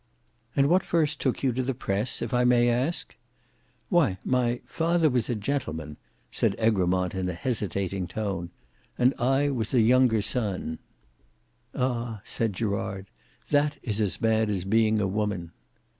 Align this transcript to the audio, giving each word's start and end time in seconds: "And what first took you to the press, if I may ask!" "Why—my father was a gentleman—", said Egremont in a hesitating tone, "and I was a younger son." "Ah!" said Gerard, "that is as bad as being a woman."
"And 0.55 0.67
what 0.67 0.83
first 0.83 1.21
took 1.21 1.43
you 1.43 1.53
to 1.53 1.61
the 1.61 1.75
press, 1.75 2.23
if 2.23 2.33
I 2.33 2.43
may 2.43 2.69
ask!" 2.69 3.15
"Why—my 3.89 4.61
father 4.65 5.11
was 5.11 5.29
a 5.29 5.35
gentleman—", 5.35 5.97
said 6.31 6.55
Egremont 6.57 7.13
in 7.13 7.29
a 7.29 7.33
hesitating 7.33 8.07
tone, 8.07 8.49
"and 8.97 9.13
I 9.19 9.51
was 9.51 9.75
a 9.75 9.81
younger 9.81 10.23
son." 10.23 10.79
"Ah!" 11.75 12.21
said 12.23 12.53
Gerard, 12.53 13.05
"that 13.51 13.77
is 13.83 14.01
as 14.01 14.17
bad 14.17 14.49
as 14.49 14.65
being 14.65 14.99
a 14.99 15.05
woman." 15.07 15.51